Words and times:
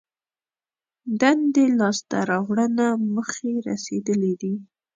دندې 1.21 1.65
لاس 1.79 1.97
ته 2.09 2.17
راوړنه 2.29 2.87
موخې 3.13 3.53
رسېدلي 3.69 4.33
دي. 4.41 4.53